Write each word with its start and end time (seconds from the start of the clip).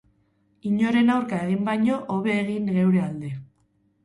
Inoren 0.69 1.11
aurka 1.15 1.41
egin 1.49 1.67
baino 1.67 1.99
hobe 2.15 2.35
egin 2.39 2.73
geure 2.79 3.05
alde. 3.05 3.31